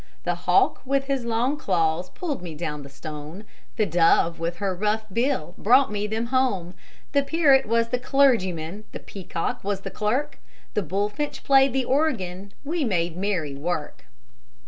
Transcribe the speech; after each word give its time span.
The 0.23 0.33
hawk 0.49 0.81
with 0.83 1.03
his 1.03 1.25
long 1.25 1.57
claws 1.59 2.09
pulled 2.09 2.43
down 2.57 2.81
the 2.81 2.89
stone, 2.89 3.45
The 3.75 3.85
dove 3.85 4.39
with 4.39 4.55
her 4.55 4.73
rough 4.73 5.05
bill 5.13 5.53
brought 5.59 5.91
me 5.91 6.07
them 6.07 6.25
home. 6.33 6.73
The 7.11 7.21
parrot 7.21 7.67
was 7.67 7.89
the 7.89 7.99
clergyman, 7.99 8.85
the 8.93 8.99
peacock 8.99 9.63
was 9.63 9.81
the 9.81 9.91
clerk, 9.91 10.39
The 10.73 10.81
bullfinch 10.81 11.43
played 11.43 11.71
the 11.73 11.85
organ, 11.85 12.51
we 12.63 12.83
made 12.83 13.15
merry 13.15 13.53
work. 13.53 14.05